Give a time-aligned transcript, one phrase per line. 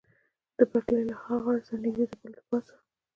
[0.57, 2.75] د پټلۍ له ها غاړې سره نږدې د پله له پاسه.